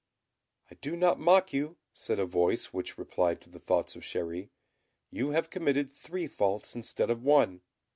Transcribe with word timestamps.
"I 0.71 0.73
do 0.73 0.95
not 0.95 1.19
mock 1.19 1.53
you," 1.53 1.77
said 1.93 2.17
a 2.17 2.25
voice 2.25 2.73
which 2.73 2.97
replied 2.97 3.39
to 3.41 3.51
the 3.51 3.59
thoughts 3.59 3.95
of 3.95 4.01
Chéri. 4.01 4.49
"You 5.11 5.29
have 5.29 5.51
committed 5.51 5.93
three 5.93 6.25
faults 6.25 6.73
instead 6.75 7.11
of 7.11 7.21
one. 7.21 7.61